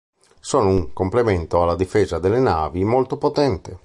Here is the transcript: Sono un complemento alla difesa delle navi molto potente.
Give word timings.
Sono 0.39 0.69
un 0.69 0.93
complemento 0.93 1.61
alla 1.61 1.75
difesa 1.75 2.17
delle 2.17 2.39
navi 2.39 2.83
molto 2.83 3.17
potente. 3.17 3.77